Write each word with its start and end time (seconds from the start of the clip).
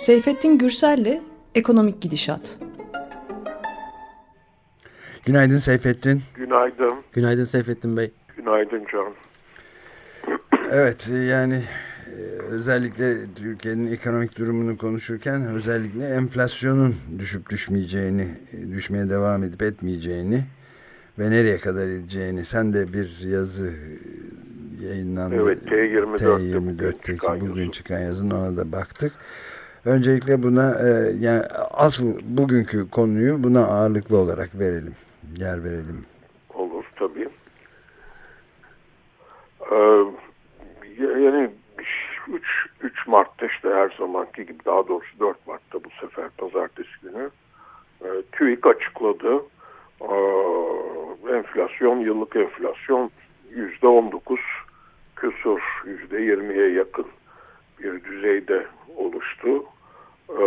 Seyfettin 0.00 0.58
Gürsel'le 0.58 1.20
Ekonomik 1.54 2.02
Gidişat. 2.02 2.58
Günaydın 5.26 5.58
Seyfettin. 5.58 6.22
Günaydın. 6.34 6.94
Günaydın 7.12 7.44
Seyfettin 7.44 7.96
Bey. 7.96 8.12
Günaydın 8.36 8.86
Can. 8.92 9.12
Evet 10.72 11.10
yani 11.28 11.62
e, 12.06 12.20
özellikle 12.42 13.34
Türkiye'nin 13.34 13.92
ekonomik 13.92 14.38
durumunu 14.38 14.78
konuşurken 14.78 15.46
özellikle 15.46 16.08
enflasyonun 16.08 16.96
düşüp 17.18 17.50
düşmeyeceğini, 17.50 18.28
düşmeye 18.72 19.08
devam 19.08 19.44
edip 19.44 19.62
etmeyeceğini 19.62 20.44
ve 21.18 21.30
nereye 21.30 21.58
kadar 21.58 21.86
edeceğini 21.86 22.44
sen 22.44 22.72
de 22.72 22.92
bir 22.92 23.18
yazı 23.18 23.72
yayınlandı. 24.82 25.34
Evet 25.34 25.62
T24'te 25.62 26.24
T24'teki 26.24 27.26
bugün, 27.28 27.50
bugün 27.50 27.70
çıkan 27.70 27.98
yazın 27.98 28.30
ona 28.30 28.56
da 28.56 28.72
baktık. 28.72 29.12
Öncelikle 29.84 30.42
buna 30.42 30.78
e, 30.88 31.12
yani 31.20 31.42
asıl 31.70 32.18
bugünkü 32.22 32.90
konuyu 32.90 33.42
buna 33.42 33.66
ağırlıklı 33.66 34.18
olarak 34.18 34.58
verelim. 34.58 34.94
Yer 35.36 35.64
verelim. 35.64 36.04
Olur 36.54 36.84
tabii. 36.96 37.28
Ee, 39.72 40.04
yani 40.98 41.50
3, 42.28 42.42
3 42.80 43.06
Mart'ta 43.06 43.46
işte 43.46 43.68
her 43.68 43.94
zamanki 43.98 44.46
gibi 44.46 44.64
daha 44.64 44.88
doğrusu 44.88 45.20
4 45.20 45.46
Mart'ta 45.46 45.84
bu 45.84 45.88
sefer 46.00 46.28
pazartesi 46.38 46.90
günü 47.02 47.30
e, 48.04 48.08
TÜİK 48.32 48.66
açıkladı. 48.66 49.42
E, 50.00 50.14
enflasyon, 51.36 52.00
yıllık 52.00 52.36
enflasyon 52.36 53.10
%19 53.82 54.38
küsur 55.16 55.60
%20'ye 56.10 56.72
yakın 56.72 57.06
bir 57.78 58.04
düzeyde 58.04 58.66
oluştu. 58.96 59.64
E, 60.38 60.44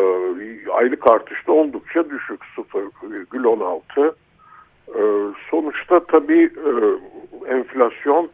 aylık 0.72 1.12
artışta 1.12 1.52
oldukça 1.52 2.10
düşük 2.10 2.42
0,16. 2.58 4.14
E, 4.88 5.02
sonuçta 5.50 6.06
tabii 6.06 6.44
e, 6.44 6.72
enflasyon 7.56 8.30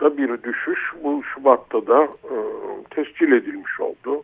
da 0.00 0.16
bir 0.16 0.42
düşüş 0.42 0.92
bu 1.04 1.20
Şubat'ta 1.34 1.86
da 1.86 2.04
e, 2.04 2.34
tescil 2.90 3.32
edilmiş 3.32 3.80
oldu. 3.80 4.22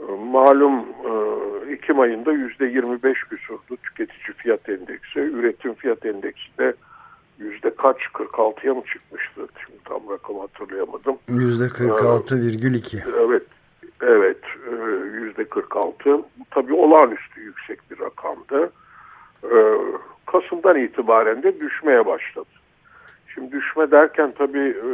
E, 0.00 0.12
malum 0.12 0.78
e, 0.78 1.72
Ekim 1.72 2.00
ayında 2.00 2.32
%25 2.32 3.28
küsurdu 3.28 3.76
tüketici 3.82 4.36
fiyat 4.36 4.68
endeksi. 4.68 5.20
Üretim 5.20 5.74
fiyat 5.74 6.06
endeksi 6.06 6.58
de 6.58 6.74
yüzde 7.38 7.74
kaç 7.74 7.96
46'ya 7.96 8.74
mı 8.74 8.82
çıkmıştı? 8.92 9.48
Şimdi 9.66 9.78
tam 9.84 10.00
rakam 10.10 10.38
hatırlayamadım. 10.38 11.16
Yüzde 11.28 11.64
46,2. 11.64 13.26
Evet. 13.26 13.42
Evet. 14.02 14.38
E, 14.70 14.74
yüzde 15.16 15.44
46. 15.44 16.22
Tabii 16.50 16.74
olağanüstü 16.74 17.40
yüksek 17.40 17.90
bir 17.90 18.00
rakamdı. 18.00 18.72
E, 19.44 19.56
Kasım'dan 20.26 20.78
itibaren 20.78 21.42
de 21.42 21.60
düşmeye 21.60 22.06
başladı. 22.06 22.48
Şimdi 23.34 23.52
düşme 23.52 23.90
derken 23.90 24.34
tabii 24.38 24.68
e, 24.68 24.88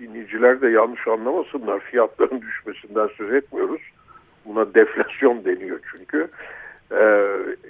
dinleyiciler 0.00 0.60
de 0.60 0.68
yanlış 0.68 1.08
anlamasınlar. 1.08 1.80
Fiyatların 1.90 2.40
düşmesinden 2.40 3.08
söz 3.16 3.32
etmiyoruz. 3.32 3.80
Buna 4.44 4.74
deflasyon 4.74 5.44
deniyor 5.44 5.78
çünkü. 5.96 6.28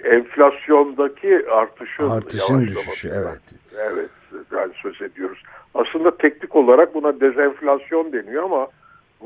Enflasyondaki 0.03 1.49
artışın, 1.49 2.09
artışın 2.09 2.67
düşüşü 2.67 3.07
evet. 3.07 3.41
Evet 3.75 4.09
yani 4.51 4.73
söz 4.81 5.01
ediyoruz. 5.01 5.43
Aslında 5.75 6.17
teknik 6.17 6.55
olarak 6.55 6.95
buna 6.95 7.19
dezenflasyon 7.19 8.13
deniyor 8.13 8.43
ama 8.43 8.67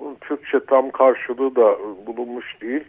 bunun 0.02 0.16
Türkçe 0.16 0.60
tam 0.60 0.92
karşılığı 0.92 1.56
da 1.56 1.78
bulunmuş 2.08 2.62
değil. 2.62 2.84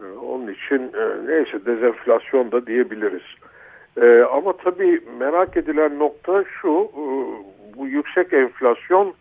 E, 0.00 0.04
onun 0.04 0.52
için 0.52 0.78
e, 0.78 1.26
neyse 1.26 1.66
dezenflasyon 1.66 2.52
da 2.52 2.66
diyebiliriz. 2.66 3.22
Ama 4.32 4.52
tabii 4.52 5.00
merak 5.18 5.56
edilen 5.56 5.98
nokta 5.98 6.44
şu, 6.60 6.68
e, 6.68 7.04
bu 7.76 7.86
yüksek 7.86 8.32
enflasyon 8.32 9.14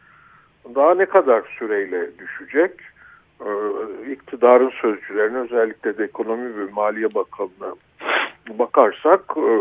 daha 0.76 0.96
ne 0.96 1.06
kadar 1.06 1.42
süreyle 1.60 2.18
düşecek? 2.20 2.72
İktidarın 4.12 4.72
sözcülerine 4.82 5.38
özellikle 5.38 5.98
de 5.98 6.04
ekonomi 6.04 6.58
ve 6.58 6.72
maliye 6.72 7.14
bakanına 7.14 7.76
bakarsak 8.60 9.22
e, 9.38 9.52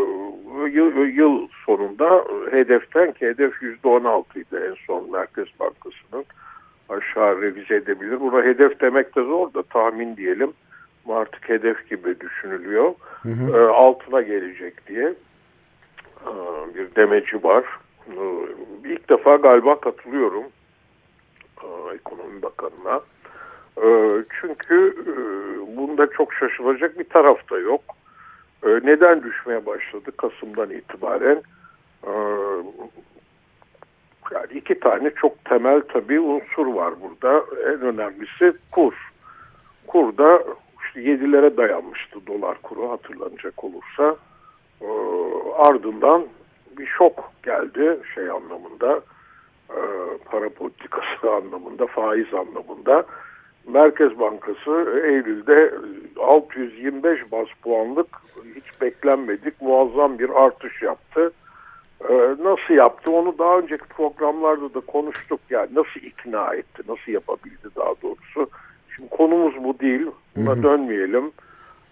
yıl 1.05 1.47
sonunda 1.65 2.25
hedeften 2.51 3.11
ki 3.11 3.25
hedef 3.25 3.53
%16 3.63 4.39
idi 4.39 4.55
en 4.69 4.75
son 4.87 5.11
Merkez 5.11 5.47
Bankası'nın 5.59 6.25
aşağı 6.89 7.41
revize 7.41 7.75
edebilir. 7.75 8.19
Buna 8.19 8.43
hedef 8.43 8.81
demek 8.81 9.15
de 9.15 9.23
zor 9.23 9.53
da 9.53 9.63
tahmin 9.63 10.17
diyelim 10.17 10.53
artık 11.09 11.49
hedef 11.49 11.89
gibi 11.89 12.19
düşünülüyor. 12.19 12.93
Hı 13.23 13.29
hı. 13.29 13.57
E, 13.57 13.67
altına 13.67 14.21
gelecek 14.21 14.87
diye 14.87 15.13
e, 16.25 16.31
bir 16.75 16.95
demeci 16.95 17.43
var. 17.43 17.63
E, 18.07 18.21
ilk 18.85 19.09
defa 19.09 19.31
galiba 19.31 19.79
katılıyorum 19.79 20.43
e, 21.63 21.95
ekonomi 21.95 22.41
bakanına. 22.41 23.01
E, 23.83 23.87
çünkü 24.41 24.95
e, 25.07 25.13
bunda 25.77 26.07
çok 26.09 26.33
şaşılacak 26.33 26.99
bir 26.99 27.03
taraf 27.03 27.51
da 27.51 27.59
yok. 27.59 27.81
E, 28.63 28.67
neden 28.67 29.23
düşmeye 29.23 29.65
başladı 29.65 30.11
Kasım'dan 30.17 30.69
itibaren? 30.69 31.41
E, 32.03 32.13
yani 34.31 34.53
iki 34.53 34.79
tane 34.79 35.09
çok 35.09 35.45
temel 35.45 35.81
tabii 35.81 36.19
unsur 36.19 36.67
var 36.67 36.93
burada. 37.01 37.45
En 37.65 37.81
önemlisi 37.81 38.53
kur. 38.71 38.93
Kurda 39.87 40.43
işte 40.85 41.01
7'lere 41.01 41.57
dayanmıştı 41.57 42.27
dolar 42.27 42.57
kuru 42.61 42.89
hatırlanacak 42.91 43.63
olursa. 43.63 44.15
E, 44.81 44.87
ardından 45.55 46.25
bir 46.77 46.85
şok 46.85 47.31
geldi 47.43 47.99
şey 48.15 48.29
anlamında 48.29 49.01
e, 49.69 49.79
para 50.25 50.49
politikası 50.49 51.31
anlamında 51.31 51.87
faiz 51.87 52.33
anlamında. 52.33 53.05
Merkez 53.67 54.19
Bankası 54.19 55.01
Eylül'de 55.05 55.73
625 56.19 57.31
bas 57.31 57.47
puanlık 57.63 58.07
hiç 58.55 58.81
beklenmedik 58.81 59.61
muazzam 59.61 60.19
bir 60.19 60.29
artış 60.29 60.81
yaptı. 60.81 61.31
Ee, 62.09 62.35
nasıl 62.43 62.73
yaptı 62.73 63.11
onu 63.11 63.37
daha 63.37 63.57
önceki 63.57 63.83
programlarda 63.83 64.73
da 64.73 64.79
konuştuk 64.79 65.39
yani 65.49 65.69
nasıl 65.75 65.99
ikna 66.01 66.53
etti 66.55 66.83
nasıl 66.87 67.11
yapabildi 67.11 67.67
daha 67.75 67.93
doğrusu 68.03 68.49
Şimdi 68.99 69.09
konumuz 69.09 69.63
bu 69.63 69.79
değil. 69.79 70.07
Buna 70.35 70.49
hı 70.49 70.59
hı. 70.59 70.63
dönmeyelim. 70.63 71.31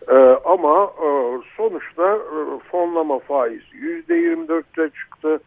Ee, 0.10 0.16
ama 0.46 0.84
e, 0.84 1.10
sonuçta 1.58 2.16
e, 2.16 2.40
fonlama 2.72 3.20
faizi 3.20 3.78
%24'te 4.10 4.90
çıktı. 4.90 5.40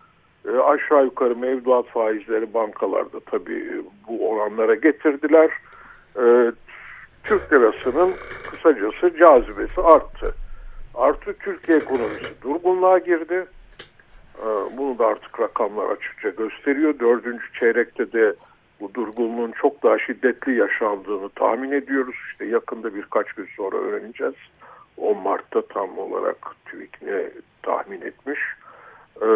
E, 0.48 0.50
aşağı 0.59 1.04
yukarı 1.04 1.37
mevduat 1.37 1.87
faizleri 1.87 2.54
bankalarda 2.54 3.21
tabii 3.21 3.82
bu 4.09 4.31
oranlara 4.31 4.75
getirdiler. 4.75 5.50
E, 6.16 6.53
Türk 7.25 7.53
lirasının 7.53 8.10
kısacası 8.50 9.16
cazibesi 9.19 9.81
arttı. 9.81 10.34
Artı 10.94 11.32
Türkiye 11.32 11.78
ekonomisi 11.78 12.42
durgunluğa 12.42 12.98
girdi. 12.98 13.47
E, 14.43 14.77
bunu 14.77 14.99
da 14.99 15.06
artık 15.06 15.41
rakamlar 15.41 15.91
açıkça 15.91 16.28
gösteriyor. 16.28 16.99
Dördüncü 16.99 17.53
çeyrekte 17.61 18.12
de 18.12 18.34
bu 18.81 18.95
durgunluğun 18.95 19.53
çok 19.53 19.83
daha 19.83 19.99
şiddetli 19.99 20.56
yaşandığını 20.56 21.28
tahmin 21.28 21.73
ediyoruz. 21.73 22.15
İşte 22.31 22.45
yakında 22.45 22.95
birkaç 22.95 23.33
gün 23.33 23.49
sonra 23.56 23.77
öğreneceğiz. 23.77 24.34
10 24.97 25.23
Mart'ta 25.23 25.62
tam 25.67 25.99
olarak 25.99 26.37
TÜİK 26.67 27.03
ne 27.03 27.31
tahmin 27.62 28.01
etmiş. 28.01 28.41
Ee, 29.22 29.27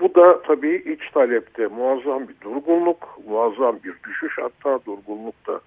bu 0.00 0.14
da 0.14 0.42
tabii 0.42 0.76
iç 0.76 1.10
talepte 1.10 1.66
muazzam 1.66 2.28
bir 2.28 2.40
durgunluk, 2.40 3.18
muazzam 3.28 3.78
bir 3.84 3.94
düşüş 4.08 4.38
hatta 4.38 4.80
durgunluk 4.86 5.46
da 5.46 5.60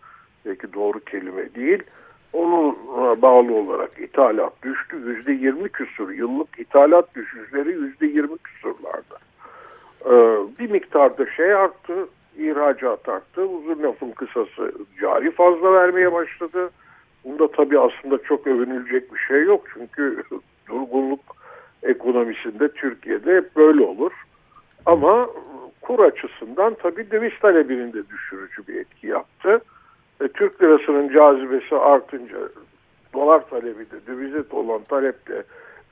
belki 0.46 0.74
doğru 0.74 1.00
kelime 1.00 1.56
değil. 1.56 1.84
Onun 2.34 2.78
bağlı 3.22 3.54
olarak 3.54 4.00
ithalat 4.00 4.54
düştü. 4.64 4.98
Yüzde 5.06 5.32
yirmi 5.32 5.70
küsur 5.70 6.10
yıllık 6.10 6.60
ithalat 6.60 7.16
düşüşleri 7.16 7.72
yüzde 7.72 8.06
yirmi 8.06 8.38
küsurlarda. 8.38 9.18
Ee, 10.06 10.38
bir 10.60 10.72
miktarda 10.72 11.26
şey 11.26 11.54
arttı, 11.54 12.08
ihracat 12.38 13.10
arttı. 13.10 13.42
Uzun 13.42 13.84
lafın 13.84 14.12
kısası 14.12 14.72
cari 15.02 15.32
fazla 15.32 15.74
vermeye 15.74 16.14
başladı. 16.14 16.70
Bunda 17.26 17.52
tabii 17.52 17.80
aslında 17.80 18.24
çok 18.24 18.48
övünülecek 18.48 19.14
bir 19.14 19.20
şey 19.20 19.44
yok. 19.44 19.66
Çünkü 19.74 20.24
durgunluk 20.70 21.20
ekonomisinde 21.84 22.68
Türkiye'de 22.68 23.36
hep 23.36 23.56
böyle 23.56 23.84
olur. 23.84 24.12
Ama 24.86 25.28
kur 25.82 26.00
açısından 26.00 26.76
tabii 26.84 27.12
döviz 27.12 27.40
talebinin 27.42 27.94
de 27.94 28.10
düşürücü 28.10 28.68
bir 28.68 28.76
etki 28.76 29.08
yaptı. 29.08 29.62
E, 30.24 30.28
Türk 30.28 30.62
lirasının 30.62 31.10
cazibesi 31.10 31.76
artınca 31.76 32.38
dolar 33.14 33.50
talebi 33.50 33.92
de 33.92 34.08
dövize 34.08 34.44
olan 34.52 34.84
talep 34.84 35.28
de 35.28 35.44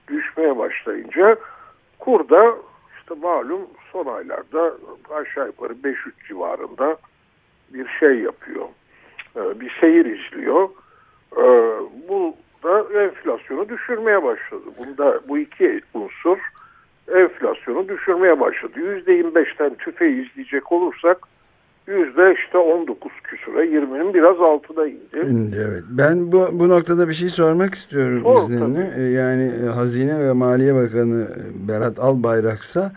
düşmeye 0.07 0.57
başlayınca 0.57 1.35
kurda 1.99 2.55
işte 2.99 3.15
malum 3.21 3.61
son 3.91 4.05
aylarda 4.05 4.73
aşağı 5.09 5.47
yukarı 5.47 5.73
5-3 5.73 5.95
civarında 6.27 6.97
bir 7.73 7.87
şey 7.99 8.19
yapıyor. 8.19 8.65
Ee, 9.35 9.59
bir 9.59 9.77
seyir 9.81 10.05
izliyor. 10.05 10.69
E, 11.37 11.43
bu 12.09 12.35
da 12.63 13.03
enflasyonu 13.03 13.69
düşürmeye 13.69 14.23
başladı. 14.23 14.63
Bunda 14.77 15.19
bu 15.27 15.37
iki 15.37 15.81
unsur 15.93 16.37
enflasyonu 17.15 17.87
düşürmeye 17.87 18.39
başladı. 18.39 18.79
%25'ten 18.79 19.75
tüfeği 19.75 20.25
izleyecek 20.25 20.71
olursak 20.71 21.17
yüzde 21.91 22.35
işte 22.45 22.57
19 22.57 23.11
küsura 23.23 23.65
20'nin 23.65 24.13
biraz 24.13 24.41
altına 24.41 24.88
indi. 24.88 25.55
Evet. 25.57 25.83
Ben 25.89 26.31
bu, 26.31 26.49
bu 26.51 26.69
noktada 26.69 27.07
bir 27.07 27.13
şey 27.13 27.29
sormak 27.29 27.73
istiyorum 27.75 28.21
Sor, 28.23 28.41
izninle. 28.41 28.91
Tabii. 28.91 29.11
Yani 29.11 29.51
e, 29.63 29.65
Hazine 29.65 30.19
ve 30.19 30.31
Maliye 30.31 30.75
Bakanı 30.75 31.27
Berat 31.67 31.99
Albayrak'sa 31.99 32.91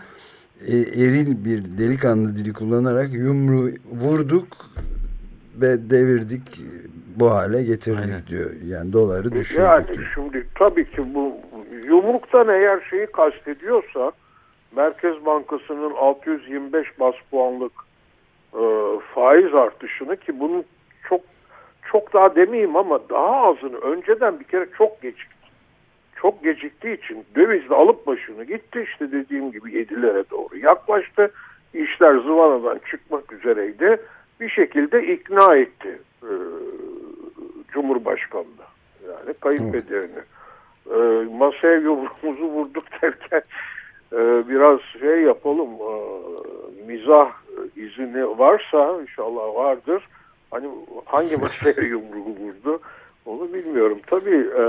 e, 0.67 0.77
eril 0.77 1.45
bir 1.45 1.63
delikanlı 1.77 2.35
dili 2.35 2.53
kullanarak 2.53 3.13
yumruğu 3.13 3.69
vurduk 3.91 4.47
ve 5.61 5.89
devirdik 5.89 6.61
bu 7.15 7.31
hale 7.31 7.63
getirdik 7.63 8.05
Aynen. 8.05 8.27
diyor. 8.27 8.51
Yani 8.67 8.93
doları 8.93 9.31
düşürdük 9.31 9.65
yani 9.65 9.87
diyor. 9.87 10.11
şimdi 10.13 10.47
tabii 10.59 10.85
ki 10.85 11.13
bu 11.13 11.33
yumruktan 11.87 12.49
eğer 12.49 12.79
şeyi 12.89 13.05
kastediyorsa 13.05 14.11
Merkez 14.75 15.25
Bankası'nın 15.25 15.93
625 15.93 16.99
bas 16.99 17.15
puanlık 17.31 17.84
e, 18.55 18.63
faiz 19.13 19.53
artışını 19.53 20.17
ki 20.17 20.39
bunun 20.39 20.63
çok 21.09 21.21
çok 21.91 22.13
daha 22.13 22.35
demeyeyim 22.35 22.75
ama 22.75 22.99
daha 23.09 23.47
azını 23.47 23.77
önceden 23.77 24.39
bir 24.39 24.45
kere 24.45 24.67
çok 24.77 25.01
gecikti. 25.01 25.35
Çok 26.15 26.43
geciktiği 26.43 26.97
için 26.97 27.25
dövizle 27.35 27.75
alıp 27.75 28.07
başını 28.07 28.43
gitti 28.43 28.87
işte 28.91 29.11
dediğim 29.11 29.51
gibi 29.51 29.71
7'lere 29.71 30.29
doğru 30.31 30.57
yaklaştı. 30.57 31.31
İşler 31.73 32.17
zıvanadan 32.17 32.79
çıkmak 32.91 33.31
üzereydi. 33.31 33.97
Bir 34.39 34.49
şekilde 34.49 35.13
ikna 35.13 35.55
etti 35.55 35.99
e, 36.23 36.31
Cumhurbaşkanı'na 37.73 38.65
yani 39.07 39.33
kayınpederini. 39.33 40.21
E, 40.91 40.97
masaya 41.37 41.75
yumruğumuzu 41.75 42.43
vurduk 42.43 42.83
derken 43.01 43.41
e, 44.13 44.49
biraz 44.49 44.79
şey 44.99 45.21
yapalım 45.21 45.69
e, 45.69 45.93
mizah 46.87 47.31
izini 48.15 48.39
varsa 48.39 49.01
inşallah 49.01 49.55
vardır. 49.55 50.07
Hani 50.51 50.67
hangi 51.05 51.37
masaya 51.37 51.81
yumruğu 51.81 52.25
vurdu 52.25 52.79
onu 53.25 53.53
bilmiyorum. 53.53 53.99
Tabii 54.07 54.37
e, 54.37 54.63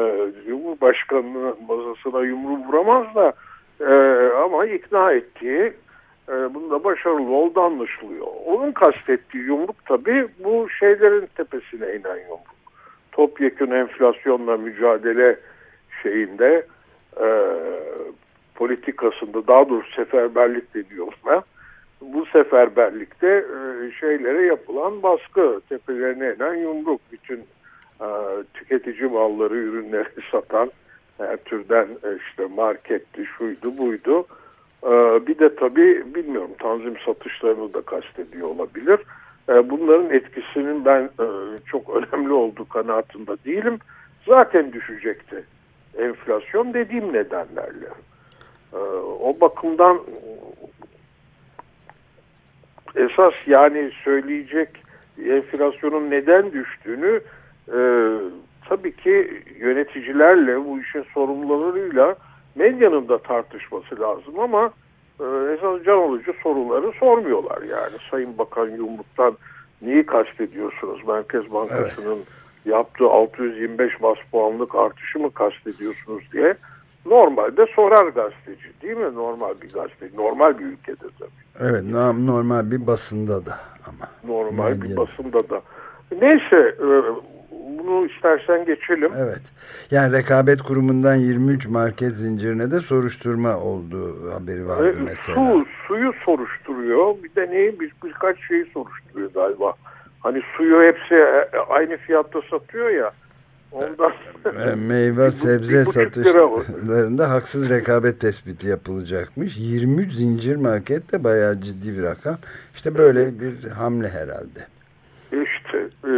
Cumhurbaşkanı'nın 0.46 1.56
masasına 1.68 2.20
yumruğu 2.20 2.66
vuramaz 2.68 3.14
da 3.14 3.32
e, 3.80 3.94
ama 4.32 4.66
ikna 4.66 5.12
ettiği 5.12 5.72
e, 6.28 6.54
bunda 6.54 6.84
başarılı 6.84 7.30
oldu 7.30 7.60
anlaşılıyor. 7.60 8.26
Onun 8.46 8.72
kastettiği 8.72 9.44
yumruk 9.44 9.84
tabii 9.84 10.28
bu 10.44 10.68
şeylerin 10.70 11.28
tepesine 11.36 11.86
inen 11.86 12.16
yumruk. 12.16 12.56
Topyekun 13.12 13.70
enflasyonla 13.70 14.56
mücadele 14.56 15.36
şeyinde 16.02 16.66
e, 17.20 17.26
politikasında 18.54 19.46
daha 19.46 19.68
doğrusu 19.68 19.92
seferberlik 19.92 20.74
deniyor 20.74 21.12
ben. 21.26 21.42
Seferberlikte 22.36 23.28
e, 23.28 23.90
şeylere 24.00 24.46
yapılan 24.46 25.02
baskı, 25.02 25.60
tepelerine 25.68 26.34
inen 26.34 26.54
yumruk. 26.54 27.00
Bütün 27.12 27.38
e, 28.00 28.08
tüketici 28.54 29.10
malları, 29.10 29.56
ürünleri 29.56 30.08
satan 30.32 30.70
her 31.18 31.36
türden 31.36 31.84
e, 31.84 32.08
işte 32.16 32.46
marketti, 32.56 33.26
şuydu, 33.38 33.78
buydu. 33.78 34.26
E, 34.82 34.90
bir 35.26 35.38
de 35.38 35.54
tabii 35.56 36.14
bilmiyorum 36.14 36.50
tanzim 36.58 36.94
satışlarını 37.06 37.74
da 37.74 37.82
kastediyor 37.82 38.48
olabilir. 38.48 39.00
E, 39.48 39.70
bunların 39.70 40.10
etkisinin 40.10 40.84
ben 40.84 41.10
çok 41.66 41.96
önemli 41.96 42.32
olduğu 42.32 42.68
kanaatinde 42.68 43.36
değilim. 43.44 43.78
Zaten 44.26 44.72
düşecekti 44.72 45.44
enflasyon 45.98 46.74
dediğim 46.74 47.12
nedenlerle. 47.12 47.88
O 49.20 49.36
bakımdan 49.40 50.00
esas 52.96 53.34
yani 53.46 53.90
söyleyecek 54.04 54.68
enflasyonun 55.28 56.10
neden 56.10 56.52
düştüğünü 56.52 57.20
e, 57.68 57.78
tabii 58.68 58.96
ki 58.96 59.42
yöneticilerle 59.58 60.64
bu 60.64 60.80
işin 60.80 61.04
sorumlularıyla 61.14 62.16
medyanın 62.54 63.08
da 63.08 63.18
tartışması 63.18 64.00
lazım 64.00 64.40
ama 64.40 64.70
e, 65.20 65.24
esas 65.24 65.84
can 65.84 65.98
alıcı 65.98 66.32
soruları 66.42 66.92
sormuyorlar 67.00 67.62
yani. 67.62 67.96
Sayın 68.10 68.38
Bakan 68.38 68.70
Yumruk'tan 68.70 69.36
neyi 69.82 70.06
kastediyorsunuz? 70.06 71.00
Merkez 71.08 71.52
Bankası'nın 71.54 72.16
evet. 72.16 72.26
yaptığı 72.64 73.06
625 73.06 74.02
bas 74.02 74.18
puanlık 74.32 74.74
artışı 74.74 75.18
mı 75.18 75.30
kastediyorsunuz 75.30 76.24
diye 76.32 76.56
normalde 77.06 77.66
sorar 77.76 78.08
gazeteci 78.08 78.68
değil 78.82 78.96
mi? 78.96 79.14
Normal 79.14 79.54
bir 79.62 79.68
gazete, 79.68 80.08
normal 80.16 80.58
bir 80.58 80.64
ülkede 80.64 81.06
tabii. 81.18 81.68
Evet, 81.70 81.84
normal 82.18 82.70
bir 82.70 82.86
basında 82.86 83.46
da 83.46 83.58
ama. 83.86 84.34
Normal 84.34 84.70
Medyada. 84.70 84.90
bir 84.90 84.96
basında 84.96 85.50
da. 85.50 85.60
Neyse, 86.20 86.74
e, 86.80 86.86
bunu 87.78 88.06
istersen 88.06 88.64
geçelim. 88.64 89.12
Evet. 89.18 89.42
Yani 89.90 90.12
rekabet 90.12 90.62
kurumundan 90.62 91.14
23 91.14 91.68
market 91.68 92.12
zincirine 92.12 92.70
de 92.70 92.80
soruşturma 92.80 93.56
olduğu 93.56 94.32
haberi 94.34 94.68
vardı 94.68 94.96
e, 95.00 95.02
mesela. 95.02 95.34
Su, 95.36 95.66
suyu 95.86 96.12
soruşturuyor. 96.24 97.14
Bir 97.22 97.34
de 97.34 97.50
neyi? 97.50 97.80
Bir, 97.80 97.92
birkaç 98.04 98.36
şeyi 98.48 98.64
soruşturuyor 98.64 99.30
galiba. 99.34 99.74
Hani 100.20 100.42
suyu 100.56 100.82
hepsi 100.82 101.14
e, 101.14 101.58
aynı 101.68 101.96
fiyatta 101.96 102.40
satıyor 102.50 102.90
ya. 102.90 103.12
Ondan 103.76 104.12
meyve 104.78 105.30
sebze 105.30 105.84
satışlarında 105.84 107.30
haksız 107.30 107.70
rekabet 107.70 108.20
tespiti 108.20 108.68
yapılacakmış. 108.68 109.58
23 109.58 110.12
zincir 110.12 110.56
market 110.56 111.12
de 111.12 111.24
bayağı 111.24 111.60
ciddi 111.60 111.98
bir 111.98 112.02
rakam. 112.02 112.36
İşte 112.74 112.98
böyle 112.98 113.40
bir 113.40 113.70
hamle 113.70 114.08
herhalde. 114.08 114.60
İşte 115.32 115.78
e, 116.04 116.12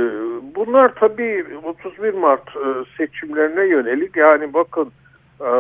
bunlar 0.54 0.94
tabii 0.94 1.46
31 1.64 2.14
Mart 2.14 2.48
e, 2.56 2.84
seçimlerine 2.96 3.66
yönelik 3.66 4.16
yani 4.16 4.54
bakın 4.54 4.92
e, 5.40 5.50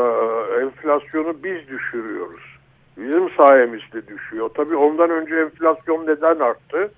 enflasyonu 0.62 1.34
biz 1.44 1.68
düşürüyoruz. 1.68 2.58
Bizim 2.96 3.30
sayemizde 3.30 4.08
düşüyor. 4.08 4.50
Tabii 4.56 4.76
ondan 4.76 5.10
önce 5.10 5.36
enflasyon 5.36 6.06
neden 6.06 6.38
arttı? 6.38 6.90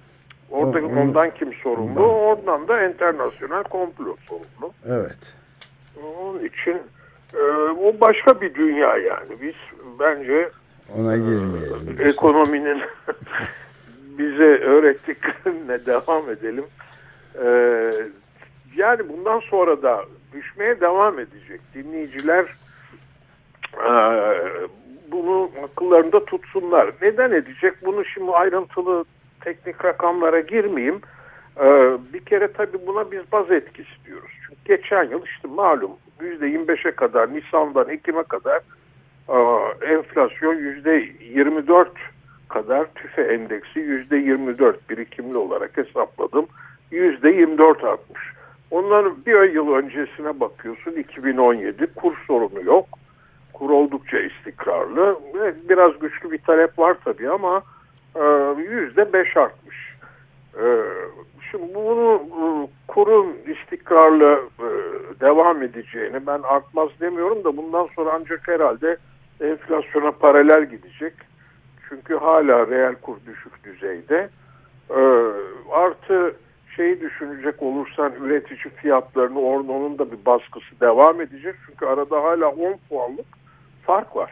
Orada 0.50 0.78
o, 0.78 1.00
ondan 1.00 1.30
kim 1.34 1.54
sorumlu? 1.54 2.00
Oradan 2.00 2.68
da 2.68 2.82
internasyonel 2.82 3.62
komplo 3.62 4.16
sorumlu. 4.28 4.74
Evet. 4.86 5.34
Onun 6.02 6.44
için 6.44 6.80
e, 7.34 7.40
o 7.70 8.00
başka 8.00 8.40
bir 8.40 8.54
dünya 8.54 8.96
yani. 8.96 9.40
Biz 9.42 9.54
bence 10.00 10.48
ona 10.98 11.16
girmeyelim. 11.16 11.96
E, 11.98 12.08
ekonominin 12.08 12.82
bize 14.18 14.58
öğrettiklerine 14.58 15.86
devam 15.86 16.30
edelim. 16.30 16.64
E, 17.44 17.46
yani 18.76 19.08
bundan 19.08 19.40
sonra 19.40 19.82
da 19.82 20.04
düşmeye 20.32 20.80
devam 20.80 21.18
edecek. 21.18 21.60
Dinleyiciler 21.74 22.44
e, 23.74 23.92
bunu 25.12 25.50
akıllarında 25.64 26.24
tutsunlar. 26.24 26.90
Neden 27.02 27.30
edecek? 27.30 27.74
Bunu 27.84 28.04
şimdi 28.04 28.30
ayrıntılı 28.30 29.04
teknik 29.40 29.84
rakamlara 29.84 30.40
girmeyeyim. 30.40 31.00
Ee, 31.60 31.96
bir 32.12 32.20
kere 32.20 32.52
tabii 32.52 32.86
buna 32.86 33.10
biz 33.10 33.20
baz 33.32 33.50
etkisi 33.50 34.04
diyoruz. 34.06 34.30
Çünkü 34.48 34.60
geçen 34.64 35.04
yıl 35.04 35.24
işte 35.24 35.48
malum 35.48 35.90
%25'e 36.20 36.90
kadar 36.90 37.34
Nisan'dan 37.34 37.88
Ekim'e 37.88 38.22
kadar 38.22 38.60
e, 39.28 39.36
enflasyon 39.86 40.54
%24 40.54 41.86
kadar 42.48 42.86
tüfe 42.94 43.22
endeksi 43.22 43.80
%24 43.80 44.74
birikimli 44.90 45.36
olarak 45.36 45.76
hesapladım. 45.76 46.46
%24 46.92 47.86
artmış. 47.86 48.20
Onların 48.70 49.16
bir 49.26 49.52
yıl 49.52 49.72
öncesine 49.72 50.40
bakıyorsun 50.40 50.92
2017 50.92 51.86
kur 51.86 52.16
sorunu 52.26 52.62
yok. 52.64 52.86
Kur 53.52 53.70
oldukça 53.70 54.18
istikrarlı. 54.18 55.20
Biraz 55.68 55.98
güçlü 55.98 56.30
bir 56.30 56.38
talep 56.38 56.78
var 56.78 56.96
tabii 57.04 57.30
ama 57.30 57.62
yüzde 58.58 59.12
beş 59.12 59.36
artmış. 59.36 59.76
E, 60.54 60.64
şimdi 61.50 61.74
bunu 61.74 62.14
e, 62.14 62.42
kurun 62.88 63.36
istikrarlı 63.46 64.40
devam 65.20 65.62
edeceğini 65.62 66.26
ben 66.26 66.40
artmaz 66.42 66.88
demiyorum 67.00 67.44
da 67.44 67.56
bundan 67.56 67.88
sonra 67.96 68.10
ancak 68.20 68.48
herhalde 68.48 68.96
enflasyona 69.40 70.10
paralel 70.10 70.64
gidecek. 70.64 71.14
Çünkü 71.88 72.16
hala 72.16 72.66
reel 72.66 72.94
kur 72.94 73.16
düşük 73.26 73.64
düzeyde. 73.64 74.28
Artı 75.72 76.34
şeyi 76.76 77.00
düşünecek 77.00 77.62
olursan 77.62 78.12
üretici 78.12 78.74
fiyatlarını 78.76 79.40
onun 79.40 79.98
da 79.98 80.12
bir 80.12 80.24
baskısı 80.26 80.80
devam 80.80 81.20
edecek. 81.20 81.54
Çünkü 81.66 81.86
arada 81.86 82.22
hala 82.22 82.48
10 82.48 82.76
puanlık 82.88 83.26
fark 83.86 84.16
var. 84.16 84.30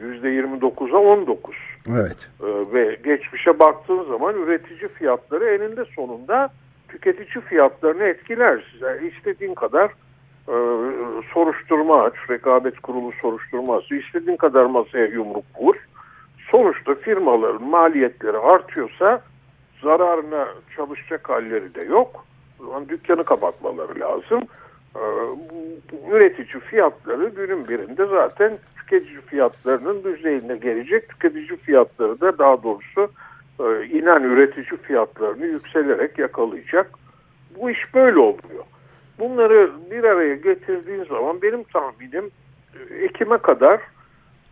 %29'a 0.00 0.98
19. 0.98 1.56
Evet. 1.88 2.28
Ee, 2.42 2.72
ve 2.72 2.98
geçmişe 3.04 3.58
baktığın 3.58 4.04
zaman 4.04 4.34
üretici 4.34 4.88
fiyatları 4.88 5.44
eninde 5.44 5.84
sonunda 5.84 6.48
tüketici 6.88 7.44
fiyatlarını 7.44 8.04
etkiler. 8.04 8.76
Yani 8.80 9.08
istediğin 9.08 9.54
kadar 9.54 9.90
e, 10.48 10.54
soruşturma 11.34 12.02
aç, 12.02 12.14
rekabet 12.30 12.80
kurulu 12.80 13.12
soruşturması, 13.22 13.94
istediğin 13.94 14.36
kadar 14.36 14.64
masaya 14.64 15.06
yumruk 15.06 15.44
vur. 15.60 15.74
Sonuçta 16.50 16.94
firmaların 16.94 17.62
maliyetleri 17.62 18.38
artıyorsa 18.38 19.22
zararına 19.82 20.48
çalışacak 20.76 21.28
halleri 21.28 21.74
de 21.74 21.82
yok. 21.82 22.24
Zaman 22.58 22.88
dükkanı 22.88 23.24
kapatmaları 23.24 24.00
lazım. 24.00 24.42
E, 24.96 25.02
üretici 26.10 26.60
fiyatları 26.60 27.28
günün 27.28 27.68
birinde 27.68 28.06
zaten 28.06 28.52
tüketici 28.86 29.20
fiyatlarının 29.20 30.04
düzeyine 30.04 30.56
gelecek. 30.56 31.08
Tüketici 31.08 31.56
fiyatları 31.56 32.20
da 32.20 32.38
daha 32.38 32.62
doğrusu 32.62 33.10
e, 33.60 33.86
inen 33.86 34.22
üretici 34.22 34.80
fiyatlarını 34.82 35.46
yükselerek 35.46 36.18
yakalayacak. 36.18 36.90
Bu 37.58 37.70
iş 37.70 37.94
böyle 37.94 38.18
oluyor. 38.18 38.64
Bunları 39.18 39.70
bir 39.90 40.04
araya 40.04 40.34
getirdiğin 40.34 41.04
zaman 41.04 41.42
benim 41.42 41.64
tahminim 41.64 42.30
e, 42.90 42.94
Ekim'e 42.94 43.38
kadar 43.38 43.80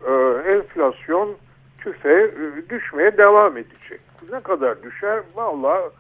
e, 0.06 0.12
enflasyon 0.52 1.36
tüfe 1.78 2.22
e, 2.22 2.70
düşmeye 2.70 3.16
devam 3.16 3.56
edecek. 3.56 4.00
Ne 4.32 4.40
kadar 4.40 4.82
düşer? 4.82 5.20
Valla 5.34 5.90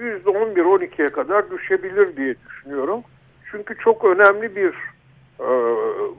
%11-12'ye 0.00 1.08
kadar 1.08 1.50
düşebilir 1.50 2.16
diye 2.16 2.34
düşünüyorum. 2.48 3.00
Çünkü 3.50 3.74
çok 3.78 4.04
önemli 4.04 4.56
bir 4.56 4.74
e, 5.40 5.48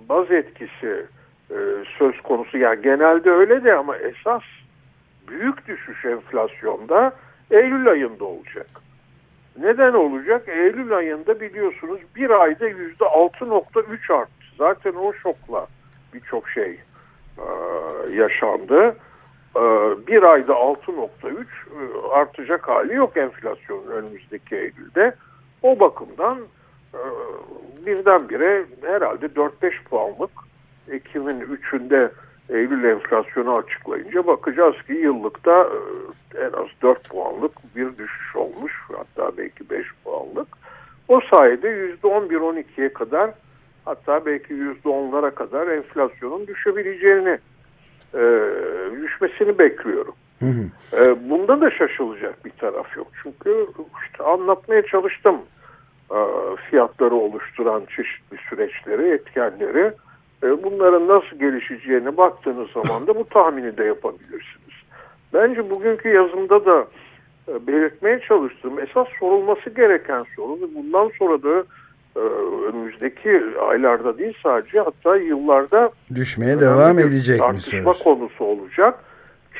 baz 0.10 0.32
etkisi 0.32 1.06
e, 1.52 1.60
söz 1.98 2.22
konusu. 2.22 2.58
Yani 2.58 2.82
genelde 2.82 3.32
öyle 3.32 3.64
de 3.64 3.74
ama 3.74 3.98
esas 3.98 4.44
büyük 5.28 5.68
düşüş 5.68 6.06
enflasyonda 6.06 7.14
Eylül 7.52 7.88
ayında 7.88 8.26
olacak. 8.26 8.68
Neden 9.60 9.94
olacak? 9.94 10.50
Eylül 10.50 10.96
ayında 10.96 11.40
biliyorsunuz 11.40 12.02
bir 12.16 12.30
ayda 12.30 12.68
yüzde 12.68 13.04
6.3 13.04 14.14
arttı. 14.14 14.32
Zaten 14.58 14.94
o 14.94 15.14
şokla 15.14 15.68
birçok 16.14 16.50
şey 16.50 16.80
e, 17.38 17.46
yaşandı. 18.14 18.96
E, 19.56 19.62
bir 20.08 20.24
ayda 20.24 20.54
6.3 20.54 21.08
e, 21.32 22.08
artacak 22.12 22.68
hali 22.68 22.96
yok 22.96 23.18
enflasyonun 23.18 23.88
önümüzdeki 23.88 24.56
Eylül'de. 24.56 25.16
O 25.62 25.80
bakımdan 25.80 26.40
e, 26.94 27.02
birdenbire 27.86 28.66
herhalde 28.82 29.26
4-5 29.26 29.84
puanlık 29.90 30.32
Ekim'in 30.92 31.42
3'ünde 31.42 32.10
Eylül 32.50 32.84
enflasyonu 32.84 33.56
açıklayınca 33.56 34.28
bakacağız 34.28 34.76
ki 34.88 34.94
yıllıkta 34.94 35.70
e, 36.36 36.40
en 36.40 36.52
az 36.54 36.68
4 36.82 37.10
puanlık 37.10 37.76
bir 37.76 37.98
düşüş 37.98 38.36
olmuş. 38.36 38.74
Hatta 38.98 39.38
belki 39.38 39.70
5 39.70 39.86
puanlık. 40.04 40.48
O 41.08 41.22
sayede 41.34 41.98
%11-12'ye 42.04 42.94
kadar 42.94 43.32
hatta 43.86 44.26
belki 44.26 44.54
%10'lara 44.54 45.36
kadar 45.36 45.68
enflasyonun 45.68 46.48
düşebileceğini 46.48 47.40
e, 48.14 48.50
düşmesini 49.02 49.60
bekliyorum. 49.60 50.14
Hı 50.40 50.46
hı. 50.46 50.64
E, 50.98 51.30
bunda 51.30 51.62
da 51.62 51.72
şaşılacak 51.72 52.46
bir 52.46 52.52
taraf 52.52 52.98
yok. 52.98 53.08
Çünkü 53.24 53.68
işte 54.06 54.24
anlatmaya 54.24 54.82
çalıştım 54.82 55.36
e, 56.12 56.20
fiyatları 56.70 57.16
oluşturan 57.16 57.84
çeşitli 57.96 58.38
süreçleri, 58.50 59.14
etkenleri. 59.14 59.92
E, 60.44 60.64
bunların 60.64 61.08
nasıl 61.08 61.40
gelişeceğine 61.40 62.18
baktığınız 62.18 62.68
zaman 62.72 63.08
da 63.08 63.16
bu 63.16 63.24
tahmini 63.24 63.78
de 63.78 63.84
yapabilirsiniz. 63.84 64.76
Bence 65.34 65.70
bugünkü 65.70 66.10
yazımda 66.10 66.66
da 66.66 66.88
e, 67.48 67.68
belirtmeye 67.68 68.20
çalıştığım 68.28 68.80
esas 68.80 69.08
sorulması 69.20 69.70
gereken 69.70 70.26
soru 70.36 70.62
ve 70.62 70.76
bundan 70.76 71.12
sonra 71.20 71.44
da 71.44 71.64
e, 72.16 72.20
önümüzdeki 72.70 73.42
aylarda 73.70 74.18
değil 74.18 74.38
sadece 74.44 74.80
hatta 74.80 75.18
yıllarda 75.18 75.92
düşmeye 76.16 76.60
devam 76.60 77.00
edecek 77.00 77.40
mi 77.40 77.46
tartışma 77.46 77.94
konusu 77.94 78.46
olacak. 78.46 79.00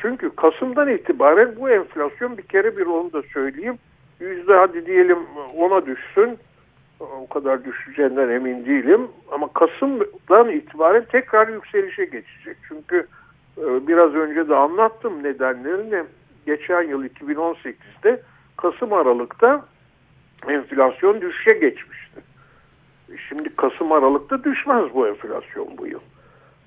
Çünkü 0.02 0.30
Kasım'dan 0.36 0.88
itibaren 0.88 1.54
bu 1.60 1.70
enflasyon 1.70 2.38
bir 2.38 2.42
kere 2.42 2.76
bir 2.76 2.86
onu 2.86 3.12
da 3.12 3.22
söyleyeyim 3.22 3.78
yüzde 4.20 4.54
hadi 4.54 4.86
diyelim 4.86 5.18
ona 5.56 5.86
düşsün 5.86 6.38
o 7.02 7.28
kadar 7.28 7.64
düşeceğinden 7.64 8.28
emin 8.28 8.66
değilim. 8.66 9.08
Ama 9.30 9.48
Kasım'dan 9.52 10.50
itibaren 10.50 11.04
tekrar 11.12 11.48
yükselişe 11.48 12.04
geçecek. 12.04 12.56
Çünkü 12.68 13.06
e, 13.58 13.86
biraz 13.86 14.14
önce 14.14 14.48
de 14.48 14.54
anlattım 14.54 15.22
nedenlerini. 15.22 16.04
Geçen 16.46 16.82
yıl 16.82 17.04
2018'de 17.04 18.22
Kasım 18.56 18.92
Aralık'ta 18.92 19.64
enflasyon 20.48 21.20
düşüşe 21.20 21.58
geçmişti. 21.58 22.20
Şimdi 23.28 23.56
Kasım 23.56 23.92
Aralık'ta 23.92 24.44
düşmez 24.44 24.94
bu 24.94 25.08
enflasyon 25.08 25.78
bu 25.78 25.86
yıl. 25.86 26.00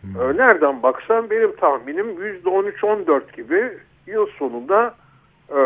Hmm. 0.01 0.37
Nereden 0.37 0.83
baksan 0.83 1.29
benim 1.29 1.55
tahminim 1.55 2.07
%13-14 2.45 3.35
gibi 3.35 3.77
yıl 4.07 4.27
sonunda 4.27 4.95
e, 5.49 5.57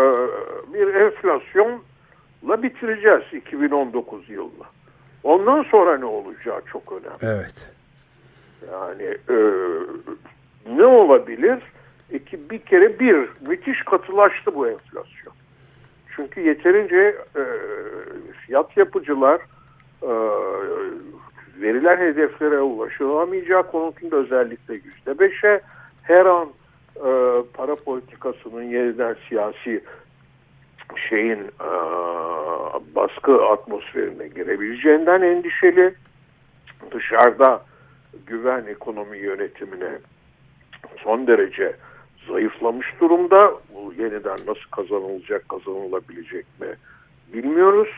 bir 0.74 0.94
enflasyon 0.94 1.82
bitireceğiz 2.64 3.24
2019 3.34 4.30
yılında. 4.30 4.66
Ondan 5.24 5.64
sonra 5.64 5.98
ne 5.98 6.06
olacağı 6.06 6.62
çok 6.72 6.92
önemli. 6.92 7.18
Evet. 7.22 7.68
Yani 8.72 9.18
e, 9.30 9.38
ne 10.76 10.86
olabilir? 10.86 11.60
İki, 12.12 12.50
bir 12.50 12.60
kere 12.60 13.00
bir, 13.00 13.30
müthiş 13.48 13.84
katılaştı 13.84 14.56
bu 14.56 14.68
enflasyon. 14.68 15.34
Çünkü 16.16 16.42
yeterince 16.42 17.16
e, 17.36 17.44
fiyat 18.46 18.78
yapıcılar 18.78 19.42
e, 20.02 20.12
verilen 21.62 21.98
hedeflere 21.98 22.62
ulaşılamayacağı 22.62 23.72
konusunda 23.72 24.16
özellikle 24.16 24.74
yüzde 24.74 25.20
beşe 25.20 25.62
her 26.04 26.26
an 26.26 26.50
e, 26.96 27.10
para 27.54 27.76
politikasının 27.76 28.64
yeniden 28.64 29.16
siyasi 29.30 29.84
şeyin 31.10 31.40
e, 31.40 31.70
baskı 32.96 33.46
atmosferine 33.46 34.28
girebileceğinden 34.28 35.22
endişeli. 35.22 35.94
Dışarıda 36.92 37.62
güven 38.28 38.66
ekonomi 38.66 39.18
yönetimine 39.18 39.90
son 41.04 41.28
derece 41.28 41.76
zayıflamış 42.28 42.88
durumda. 43.02 43.52
Bu 43.76 43.94
yeniden 43.94 44.38
nasıl 44.48 44.70
kazanılacak, 44.72 45.50
kazanılabilecek 45.50 46.46
mi 46.62 46.68
bilmiyoruz. 47.34 47.90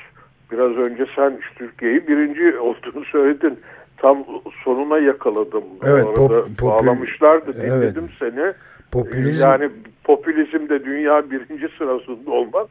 Biraz 0.52 0.72
önce 0.72 1.06
sen 1.16 1.40
Türkiye'yi 1.56 2.08
birinci 2.08 2.60
olduğunu 2.60 3.06
söyledin. 3.06 3.60
Tam 3.98 4.26
sonuna 4.64 5.00
yakaladım. 5.00 5.64
Evet, 5.84 6.06
Orada 6.06 6.44
pop, 6.44 6.62
bağlamışlardı. 6.62 7.58
Dinledim 7.58 8.10
evet. 8.22 8.34
seni. 8.34 8.54
Popülizm. 8.92 9.46
Yani 9.46 9.70
popülizmde 10.04 10.86
dünya 10.86 11.32
birinci 11.32 11.68
sırasında 11.78 12.32
olmak 12.32 12.68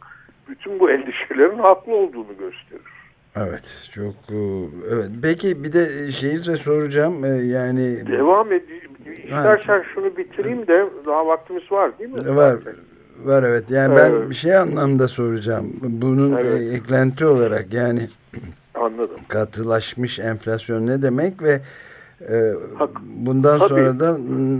bütün 0.48 0.80
bu 0.80 0.90
endişelerin 0.90 1.58
haklı 1.58 1.94
olduğunu 1.94 2.36
gösterir. 2.38 2.82
Evet 3.36 3.88
çok 3.92 4.14
e, 4.30 4.38
evet 4.90 5.08
peki 5.22 5.64
bir 5.64 5.72
de 5.72 6.10
şeyi 6.10 6.36
de 6.36 6.56
soracağım 6.56 7.24
e, 7.24 7.28
yani 7.28 8.06
devam 8.06 8.52
edeyim 8.52 8.90
istersen 9.24 9.84
şunu 9.94 10.16
bitireyim 10.16 10.66
de 10.66 10.86
daha 11.06 11.26
vaktimiz 11.26 11.72
var 11.72 11.98
değil 11.98 12.10
mi? 12.10 12.36
Var 12.36 12.58
var 13.24 13.42
evet 13.42 13.70
yani 13.70 13.94
evet. 13.98 14.12
ben 14.12 14.30
bir 14.30 14.34
şey 14.34 14.56
anlamda 14.56 15.08
soracağım 15.08 15.72
bunun 15.82 16.36
evet. 16.36 16.74
eklenti 16.74 17.26
olarak 17.26 17.72
yani 17.72 18.08
anladım 18.74 19.16
katılaşmış 19.28 20.18
enflasyon 20.18 20.86
ne 20.86 21.02
demek 21.02 21.42
ve 21.42 21.60
ee, 22.28 22.52
bundan 23.04 23.58
Tabii. 23.58 23.68
sonra 23.68 24.00
da 24.00 24.18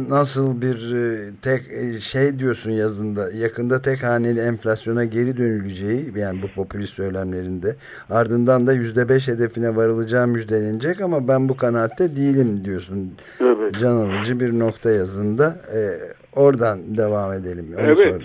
nasıl 0.08 0.62
bir 0.62 0.94
e, 0.94 1.30
tek 1.42 1.70
e, 1.70 2.00
şey 2.00 2.38
diyorsun 2.38 2.70
yazında 2.70 3.30
yakında 3.32 3.82
tek 3.82 4.02
haneli 4.02 4.40
enflasyona 4.40 5.04
geri 5.04 5.36
dönüleceği 5.36 6.12
yani 6.16 6.42
bu 6.42 6.48
popülist 6.48 6.94
söylemlerinde 6.94 7.76
ardından 8.10 8.66
da 8.66 8.72
yüzde 8.72 9.08
beş 9.08 9.28
hedefine 9.28 9.76
varılacağı 9.76 10.26
müjdelenecek 10.26 11.00
ama 11.00 11.28
ben 11.28 11.48
bu 11.48 11.56
kanaatte 11.56 12.16
değilim 12.16 12.64
diyorsun. 12.64 13.14
Evet. 13.40 13.74
Can 13.80 13.94
alıcı 13.94 14.40
bir 14.40 14.58
nokta 14.58 14.90
yazında. 14.90 15.56
Ee, 15.74 15.98
oradan 16.40 16.96
devam 16.96 17.32
edelim. 17.32 17.74
Onu 17.74 17.86
evet. 17.86 17.98
Sorayım. 17.98 18.22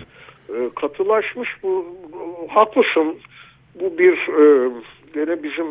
Ee, 0.50 0.70
katılaşmış 0.82 1.50
bu 1.64 1.86
haklısın. 2.50 3.16
Bu 3.82 3.98
bir 3.98 4.14
e, 4.14 4.72
gene 5.14 5.44
bizim 5.44 5.66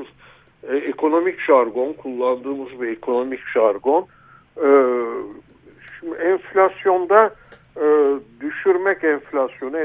e, 0.68 0.76
ekonomik 0.76 1.40
jargon, 1.40 1.92
kullandığımız 1.92 2.80
bir 2.80 2.88
ekonomik 2.88 3.40
jargon. 3.54 4.06
E, 4.56 4.68
şimdi 6.00 6.14
enflasyonda 6.14 7.35
e, 7.76 7.87
düşürmek 8.40 9.04
enflasyonu, 9.04 9.76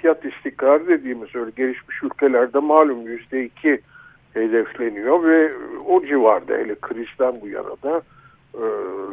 fiyat 0.00 0.24
istikrarı 0.24 0.88
dediğimiz 0.88 1.34
öyle 1.34 1.50
gelişmiş 1.56 2.02
ülkelerde 2.02 2.58
malum 2.58 3.02
yüzde 3.06 3.44
iki 3.44 3.80
hedefleniyor 4.34 5.24
ve 5.24 5.52
o 5.86 6.02
civarda 6.04 6.54
hele 6.54 6.74
krizden 6.74 7.40
bu 7.40 7.48
yana 7.48 7.82
da 7.82 8.02
e, 8.54 8.64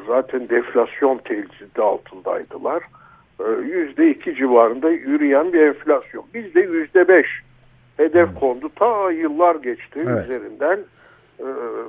zaten 0.08 0.50
deflasyon 0.50 1.16
tehdidi 1.16 1.82
altındaydılar. 1.82 2.84
E, 3.40 3.44
yüzde 3.66 4.10
iki 4.10 4.36
civarında 4.36 4.90
yürüyen 4.90 5.54
bir 5.54 5.62
enflasyon. 5.62 6.26
Bizde 6.34 6.62
yüzde 6.62 7.08
beş 7.08 7.28
hedef 7.98 8.40
kondu. 8.40 8.70
Ta 8.76 9.12
yıllar 9.12 9.56
geçti 9.56 10.04
evet. 10.08 10.26
üzerinden. 10.26 10.80
Ee, 11.40 11.44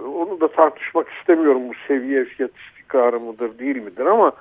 onu 0.09 0.41
da 0.41 0.49
tartışmak 0.49 1.09
istemiyorum 1.09 1.63
bu 1.69 1.73
seviye 1.89 2.25
fiyat 2.25 2.51
istikrarı 2.57 3.21
mıdır 3.21 3.59
değil 3.59 3.77
midir 3.77 4.07
ama 4.07 4.33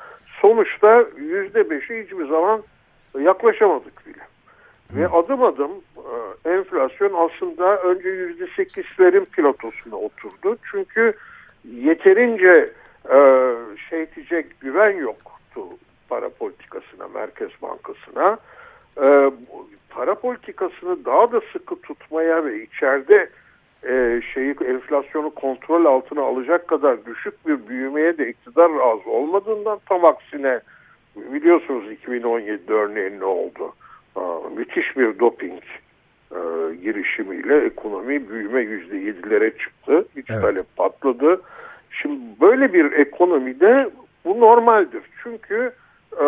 sonuçta 0.41 1.05
yüzde 1.17 1.69
beşi 1.69 2.03
hiçbir 2.03 2.27
zaman 2.27 2.63
yaklaşamadık 3.19 4.07
bile. 4.07 4.24
Hı. 4.91 5.00
Ve 5.00 5.07
adım 5.07 5.43
adım 5.43 5.71
e, 6.45 6.50
enflasyon 6.50 7.13
aslında 7.13 7.81
önce 7.81 8.09
yüzde 8.09 8.47
sekizlerin 8.55 9.25
pilotosuna 9.25 9.95
oturdu. 9.95 10.57
Çünkü 10.71 11.13
yeterince 11.63 12.69
e, 13.09 13.19
şey 13.89 14.15
diyecek 14.15 14.59
güven 14.62 14.97
yoktu 14.97 15.62
para 16.09 16.29
politikasına, 16.29 17.07
Merkez 17.07 17.51
Bankası'na. 17.62 18.38
E, 19.01 19.31
para 19.89 20.15
politikasını 20.15 21.05
daha 21.05 21.31
da 21.31 21.41
sıkı 21.53 21.81
tutmaya 21.81 22.45
ve 22.45 22.63
içeride 22.63 23.29
e, 23.83 24.21
şeyi 24.33 24.55
enflasyonu 24.67 25.29
kontrol 25.29 25.85
altına 25.85 26.21
alacak 26.21 26.67
kadar 26.67 27.05
düşük 27.05 27.47
bir 27.47 27.67
büyümeye 27.67 28.17
de 28.17 28.29
iktidar 28.29 28.71
razı 28.71 29.09
olmadığından 29.09 29.79
tam 29.89 30.05
aksine 30.05 30.59
biliyorsunuz 31.15 31.91
2017 31.91 32.73
örneğin 32.73 33.19
ne 33.19 33.25
oldu? 33.25 33.73
Aa, 34.15 34.39
müthiş 34.55 34.97
bir 34.97 35.19
doping 35.19 35.63
e, 36.31 36.39
girişimiyle 36.75 37.65
ekonomi 37.65 38.29
büyüme 38.29 38.61
yüzde 38.61 38.97
yedilere 38.97 39.57
çıktı. 39.57 40.05
İç 40.15 40.29
evet. 40.29 40.41
talep 40.41 40.75
patladı. 40.75 41.41
Şimdi 41.91 42.19
böyle 42.41 42.73
bir 42.73 42.91
ekonomide 42.91 43.89
bu 44.25 44.39
normaldir. 44.39 45.01
Çünkü 45.23 45.71
e, 46.19 46.25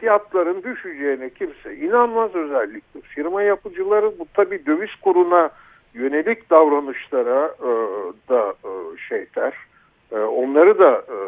fiyatların 0.00 0.62
düşeceğine 0.62 1.30
kimse 1.30 1.76
inanmaz 1.76 2.34
özellikle 2.34 3.00
firma 3.00 3.42
yapıcıları 3.42 4.18
bu 4.18 4.26
tabi 4.34 4.66
döviz 4.66 4.94
kuruna 5.02 5.50
yönelik 5.94 6.50
davranışlara 6.50 7.54
e, 7.60 7.70
da 8.28 8.54
e, 8.64 8.70
şeyler 9.08 9.54
e, 10.12 10.18
onları 10.18 10.78
da 10.78 10.92
e, 10.92 11.18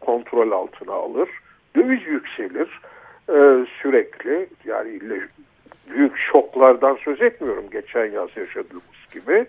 kontrol 0.00 0.50
altına 0.50 0.92
alır. 0.92 1.28
Döviz 1.76 2.06
yükselir 2.06 2.80
e, 3.28 3.66
sürekli 3.82 4.46
yani 4.64 5.00
büyük 5.90 6.18
şoklardan 6.18 6.98
söz 7.04 7.22
etmiyorum 7.22 7.64
geçen 7.70 8.06
yaz 8.06 8.36
yaşadığımız 8.36 9.12
gibi. 9.14 9.46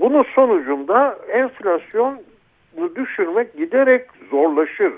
Bunun 0.00 0.22
sonucunda 0.22 1.18
enflasyon 1.28 2.20
düşürmek 2.96 3.56
giderek 3.56 4.06
zorlaşır. 4.30 4.92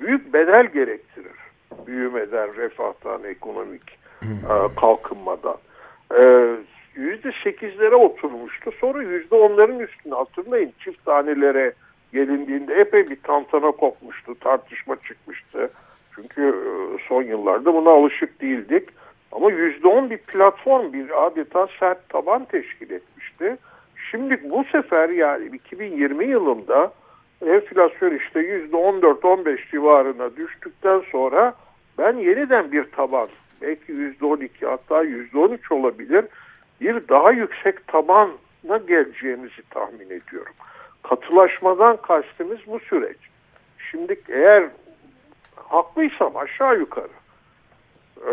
Büyük 0.00 0.32
bedel 0.32 0.66
gerektirir. 0.66 1.43
Büyümeden, 1.86 2.56
refahtan, 2.56 3.24
ekonomik 3.24 3.98
e, 4.22 4.54
kalkınmadan. 4.80 5.56
E, 6.18 6.50
yüzde 6.94 7.32
sekizlere 7.44 7.94
oturmuştu. 7.94 8.72
Sonra 8.80 9.02
yüzde 9.02 9.34
onların 9.34 9.78
üstüne 9.78 10.14
hatırlayın 10.14 10.72
çift 10.78 11.04
tanelere 11.04 11.72
gelindiğinde 12.12 12.74
epey 12.74 13.10
bir 13.10 13.20
tantana 13.22 13.70
kopmuştu. 13.70 14.34
Tartışma 14.34 14.96
çıkmıştı. 14.96 15.70
Çünkü 16.14 16.42
e, 16.42 16.68
son 17.08 17.22
yıllarda 17.22 17.74
buna 17.74 17.90
alışık 17.90 18.40
değildik. 18.40 18.88
Ama 19.32 19.50
yüzde 19.50 19.88
on 19.88 20.10
bir 20.10 20.18
platform 20.18 20.92
bir 20.92 21.26
adeta 21.26 21.68
sert 21.80 22.08
taban 22.08 22.44
teşkil 22.44 22.90
etmişti. 22.90 23.56
Şimdi 24.10 24.50
bu 24.50 24.64
sefer 24.72 25.08
yani 25.08 25.46
2020 25.56 26.26
yılında 26.26 26.92
enflasyon 27.46 28.14
işte 28.14 28.40
yüzde 28.40 28.76
on 28.76 29.02
dört 29.02 29.24
on 29.24 29.44
beş 29.44 29.70
civarına 29.70 30.36
düştükten 30.36 31.02
sonra 31.12 31.54
ben 31.98 32.12
yeniden 32.16 32.72
bir 32.72 32.84
taban 32.84 33.28
belki 33.62 33.92
yüzde 33.92 34.26
on 34.26 34.36
iki 34.36 34.66
hatta 34.66 35.02
yüzde 35.02 35.38
on 35.38 35.50
üç 35.52 35.72
olabilir 35.72 36.24
bir 36.80 37.08
daha 37.08 37.30
yüksek 37.30 37.86
tabana 37.86 38.76
geleceğimizi 38.88 39.62
tahmin 39.70 40.06
ediyorum. 40.06 40.52
Katılaşmadan 41.02 41.96
kastımız 41.96 42.58
bu 42.66 42.80
süreç. 42.80 43.16
Şimdi 43.90 44.20
eğer 44.28 44.64
haklıysam 45.56 46.36
aşağı 46.36 46.78
yukarı 46.78 47.08
e, 48.26 48.32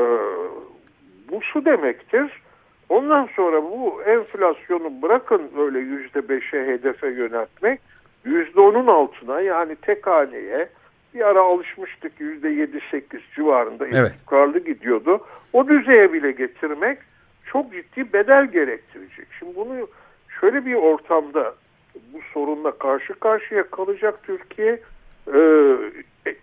bu 1.32 1.42
şu 1.42 1.66
demektir. 1.66 2.42
Ondan 2.90 3.30
sonra 3.36 3.64
bu 3.64 4.04
enflasyonu 4.04 5.02
bırakın 5.02 5.52
öyle 5.58 5.80
yüzde 5.80 6.30
beşe 6.30 6.66
hedefe 6.66 7.08
yöneltmek 7.08 7.82
yüzde 8.26 8.62
onun 8.62 8.88
altına 8.88 9.42
yani 9.42 9.76
tek 9.76 10.08
haneye 10.08 10.70
bir 11.14 11.22
ara 11.22 11.42
alışmıştık 11.42 12.20
yüzde 12.20 12.50
yedi 12.50 12.80
sekiz 12.92 13.22
civarında 13.36 13.88
evet. 13.88 14.66
gidiyordu. 14.66 15.26
O 15.54 15.68
düzeye 15.68 16.14
bile 16.14 16.32
getirmek 16.32 16.98
çok 17.46 17.74
ciddi 17.74 18.14
bedel 18.14 18.52
gerektirecek. 18.52 19.28
Şimdi 19.40 19.56
bunu 19.56 19.88
şöyle 20.40 20.66
bir 20.66 20.74
ortamda 20.74 21.56
bu 22.14 22.20
sorunla 22.34 22.72
karşı 22.72 23.14
karşıya 23.14 23.64
kalacak 23.64 24.20
Türkiye 24.24 24.80
e, 25.34 25.42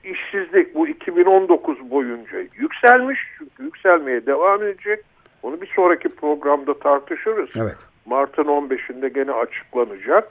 işsizlik 0.05 0.75
bu 0.75 0.89
2019 0.89 1.91
boyunca 1.91 2.39
yükselmiş 2.39 3.21
çünkü 3.39 3.63
yükselmeye 3.63 4.27
devam 4.27 4.63
edecek. 4.63 5.05
Onu 5.43 5.61
bir 5.61 5.67
sonraki 5.67 6.09
programda 6.09 6.79
tartışırız. 6.79 7.51
Evet. 7.57 7.77
Mart'ın 8.07 8.45
15'inde 8.45 9.09
gene 9.09 9.33
açıklanacak. 9.33 10.31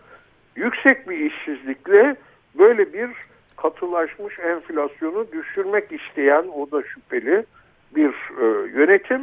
Yüksek 0.55 1.09
bir 1.09 1.17
işsizlikle 1.17 2.15
böyle 2.59 2.93
bir 2.93 3.09
katılaşmış 3.57 4.39
enflasyonu 4.39 5.31
düşürmek 5.31 5.91
isteyen 5.91 6.45
o 6.55 6.71
da 6.71 6.83
şüpheli 6.83 7.45
bir 7.95 8.09
e, 8.41 8.45
yönetim 8.79 9.21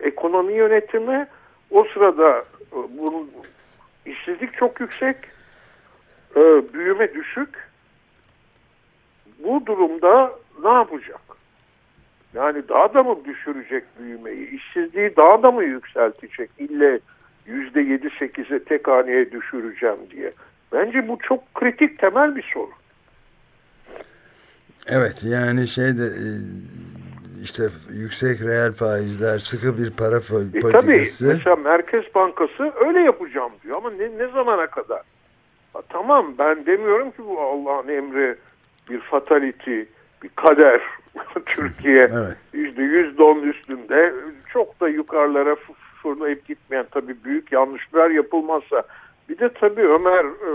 ekonomi 0.00 0.52
yönetimi 0.52 1.26
o 1.70 1.84
sırada 1.84 2.44
e, 2.72 2.76
bunun 2.98 3.30
işsizlik 4.06 4.54
çok 4.54 4.80
yüksek, 4.80 5.16
e, 6.36 6.40
büyüme 6.74 7.14
düşük. 7.14 7.68
Bu 9.44 9.66
durumda 9.66 10.32
ne 10.62 10.72
yapacak? 10.72 11.20
Yani 12.34 12.68
daha 12.68 12.94
da 12.94 13.02
mı 13.02 13.24
düşürecek 13.24 13.84
büyümeyi? 13.98 14.50
İşsizliği 14.50 15.16
daha 15.16 15.42
da 15.42 15.50
mı 15.50 15.64
yükseltecek? 15.64 16.50
İlle 16.58 17.00
yüzde 17.46 17.80
yedi 17.80 18.10
sekize 18.18 18.64
tek 18.64 18.88
haneye 18.88 19.32
düşüreceğim 19.32 19.98
diye. 20.10 20.30
Bence 20.72 21.08
bu 21.08 21.18
çok 21.18 21.54
kritik 21.54 21.98
temel 21.98 22.36
bir 22.36 22.50
soru. 22.54 22.70
Evet 24.86 25.24
yani 25.24 25.68
şeyde 25.68 26.04
e, 26.04 26.28
işte 27.42 27.62
yüksek 27.92 28.42
reel 28.42 28.72
faizler, 28.72 29.38
sıkı 29.38 29.78
bir 29.78 29.90
para 29.90 30.20
politikası. 30.20 30.68
E, 30.68 30.80
tabii 30.80 31.10
mesela 31.20 31.56
Merkez 31.56 32.04
Bankası 32.14 32.72
öyle 32.86 33.00
yapacağım 33.00 33.52
diyor 33.64 33.76
ama 33.76 33.90
ne, 33.90 34.18
ne 34.18 34.28
zamana 34.28 34.66
kadar? 34.66 35.02
Ha, 35.72 35.82
tamam 35.88 36.34
ben 36.38 36.66
demiyorum 36.66 37.10
ki 37.10 37.18
bu 37.18 37.40
Allah'ın 37.40 37.88
emri 37.88 38.36
bir 38.90 39.00
fatality, 39.00 39.80
bir 40.22 40.28
kader. 40.36 40.80
Türkiye 41.46 42.10
yüzde 42.52 42.82
yüz 42.82 43.18
don 43.18 43.42
üstünde 43.42 44.14
çok 44.52 44.80
da 44.80 44.88
yukarılara 44.88 45.56
fırlayıp 46.02 46.46
gitmeyen 46.46 46.86
tabii 46.90 47.16
büyük 47.24 47.52
yanlışlar 47.52 48.10
yapılmazsa 48.10 48.82
bir 49.28 49.38
de 49.38 49.48
tabii 49.48 49.82
Ömer 49.82 50.24
e, 50.24 50.50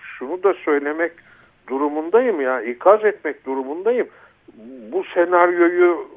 şunu 0.00 0.42
da 0.42 0.54
söylemek 0.54 1.12
durumundayım 1.68 2.40
ya 2.40 2.62
ikaz 2.62 3.04
etmek 3.04 3.46
durumundayım 3.46 4.08
bu 4.92 5.04
senaryoyu 5.14 6.08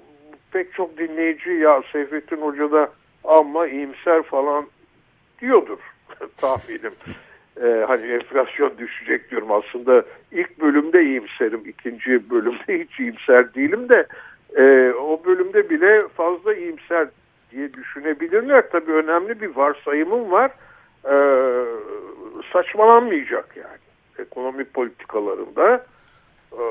pek 0.52 0.74
çok 0.74 0.98
dinleyici 0.98 1.50
ya 1.50 1.84
Seyfettin 1.92 2.38
Hoca 2.42 2.72
da 2.72 2.90
ama 3.24 3.68
iyimser 3.68 4.24
falan 4.24 4.66
diyordur 5.42 5.80
tahminim. 6.38 6.94
Ee, 7.64 7.86
hani 7.88 8.06
enflasyon 8.06 8.72
düşecek 8.78 9.32
diyorum 9.32 9.52
aslında 9.52 10.04
ilk 10.32 10.62
bölümde 10.62 11.04
iyimserim 11.04 11.62
ikinci 11.66 12.30
bölümde 12.30 12.80
hiç 12.84 13.00
iyimser 13.00 13.54
değilim 13.54 13.90
de 13.90 14.06
e, 14.56 14.94
o 14.94 15.22
bölümde 15.26 15.70
bile 15.70 16.08
fazla 16.08 16.54
iyimser 16.56 17.08
diye 17.52 17.74
düşünebilirler. 17.74 18.70
Tabii 18.72 18.92
önemli 18.92 19.42
bir 19.42 19.56
varsayımım 19.56 20.32
var. 20.32 20.52
Ee, 21.06 21.64
saçmalanmayacak 22.54 23.58
yani 23.58 23.87
ekonomi 24.20 24.64
politikalarında 24.64 25.86
e, 26.52 26.64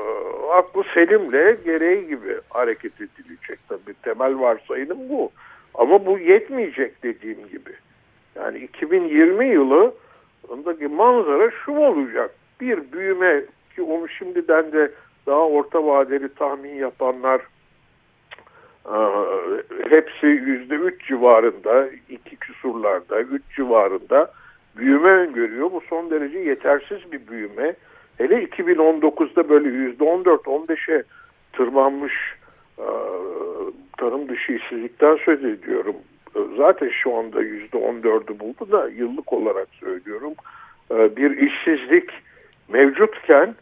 aklı 0.53 0.83
selimle 0.93 1.57
gereği 1.65 2.07
gibi 2.07 2.39
hareket 2.49 2.93
edilecek. 2.95 3.59
Tabii 3.69 3.93
temel 4.03 4.39
varsayım 4.39 5.09
bu. 5.09 5.31
Ama 5.73 6.05
bu 6.05 6.19
yetmeyecek 6.19 7.03
dediğim 7.03 7.47
gibi. 7.47 7.71
Yani 8.35 8.57
2020 8.57 9.47
yılı 9.47 9.93
ondaki 10.49 10.87
manzara 10.87 11.51
şu 11.51 11.71
olacak. 11.71 12.35
Bir 12.61 12.91
büyüme 12.91 13.43
ki 13.75 13.81
onu 13.81 14.09
şimdiden 14.09 14.71
de 14.71 14.91
daha 15.27 15.47
orta 15.47 15.85
vadeli 15.85 16.29
tahmin 16.33 16.75
yapanlar 16.75 17.41
e, 18.85 18.97
hepsi 19.89 20.25
yüzde 20.25 20.75
üç 20.75 21.07
civarında, 21.07 21.87
iki 22.09 22.35
küsurlarda, 22.35 23.21
üç 23.21 23.43
civarında 23.55 24.31
büyüme 24.77 25.09
öngörüyor. 25.09 25.71
Bu 25.71 25.81
son 25.89 26.11
derece 26.11 26.39
yetersiz 26.39 27.11
bir 27.11 27.27
büyüme. 27.27 27.75
Hele 28.17 28.43
2019'da 28.43 29.49
böyle 29.49 29.69
%14-15'e 29.69 31.03
tırmanmış 31.53 32.13
e, 32.77 32.87
tarım 33.97 34.29
dışı 34.29 34.53
işsizlikten 34.53 35.15
söz 35.25 35.45
ediyorum. 35.45 35.95
zaten 36.57 36.89
şu 36.89 37.15
anda 37.15 37.41
yüzde 37.41 37.77
on 37.77 38.03
dördü 38.03 38.39
buldu 38.39 38.71
da 38.71 38.89
yıllık 38.89 39.33
olarak 39.33 39.67
söylüyorum 39.79 40.33
e, 40.91 41.15
bir 41.15 41.37
işsizlik 41.37 42.09
mevcutken 42.69 43.55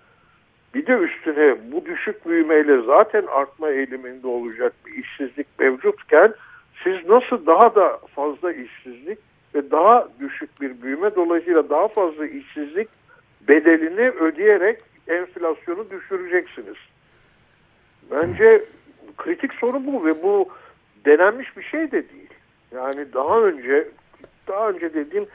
bir 0.75 0.85
de 0.85 0.93
üstüne 0.93 1.55
bu 1.71 1.85
düşük 1.85 2.27
büyümeyle 2.27 2.81
zaten 2.81 3.23
artma 3.27 3.69
eğiliminde 3.69 4.27
olacak 4.27 4.73
bir 4.85 5.03
işsizlik 5.03 5.47
mevcutken 5.59 6.33
siz 6.83 7.09
nasıl 7.09 7.45
daha 7.45 7.75
da 7.75 7.99
fazla 8.15 8.53
işsizlik 8.53 9.19
ve 9.55 9.71
daha 9.71 10.07
düşük 10.19 10.61
bir 10.61 10.81
büyüme 10.81 11.15
dolayısıyla 11.15 11.69
daha 11.69 11.87
fazla 11.87 12.25
işsizlik 12.25 12.87
bedelini 13.47 14.09
ödeyerek 14.09 14.79
enflasyonu 15.07 15.89
düşüreceksiniz. 15.89 16.77
Bence 18.11 18.65
kritik 19.17 19.53
soru 19.53 19.85
bu 19.85 20.05
ve 20.05 20.23
bu 20.23 20.49
denenmiş 21.05 21.57
bir 21.57 21.63
şey 21.63 21.91
de 21.91 22.09
değil. 22.09 22.29
Yani 22.71 23.13
daha 23.13 23.41
önce 23.41 23.87
daha 24.47 24.69
önce 24.69 24.93
dediğim 24.93 25.25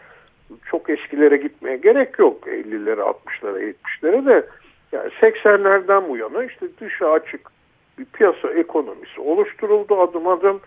çok 0.67 0.91
eskilere 0.91 1.37
gitmeye 1.37 1.77
gerek 1.77 2.19
yok. 2.19 2.47
50'lere, 2.47 3.01
60'lara, 3.01 3.75
70'lere 3.75 4.27
de 4.27 4.47
yani 4.93 5.11
80'lerden 5.21 6.09
bu 6.09 6.17
yana 6.17 6.45
işte 6.45 6.67
dışa 6.81 7.11
açık 7.11 7.51
bir 7.99 8.05
piyasa 8.05 8.51
ekonomisi 8.51 9.21
oluşturuldu 9.21 10.01
adım 10.01 10.29
adım. 10.29 10.61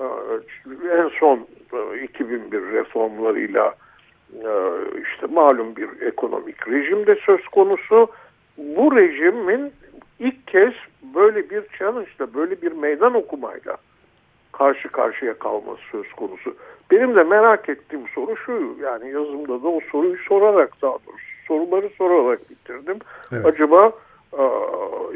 Ee, 0.00 0.04
en 0.92 1.08
son 1.08 1.46
2001 2.02 2.56
e, 2.56 2.72
reformlarıyla 2.72 3.74
e, 4.34 4.50
işte 5.02 5.26
malum 5.26 5.76
bir 5.76 6.06
ekonomik 6.06 6.68
rejim 6.68 7.06
de 7.06 7.14
söz 7.14 7.48
konusu. 7.48 8.08
Bu 8.58 8.96
rejimin 8.96 9.72
ilk 10.18 10.46
kez 10.46 10.72
böyle 11.14 11.50
bir 11.50 11.62
challenge 11.78 12.34
böyle 12.34 12.62
bir 12.62 12.72
meydan 12.72 13.14
okumayla 13.14 13.76
karşı 14.52 14.88
karşıya 14.88 15.34
kalması 15.34 15.80
söz 15.92 16.12
konusu. 16.12 16.56
Benim 16.90 17.16
de 17.16 17.22
merak 17.22 17.68
ettiğim 17.68 18.08
soru 18.14 18.36
şu 18.36 18.76
yani 18.82 19.10
yazımda 19.10 19.62
da 19.62 19.68
o 19.68 19.80
soruyu 19.92 20.16
sorarak 20.16 20.82
daha 20.82 20.92
doğrusu 20.92 21.30
soruları 21.48 21.88
sorarak 21.88 22.50
bitirdim. 22.50 22.98
Evet. 23.32 23.46
Acaba 23.46 23.92
e, 24.38 24.42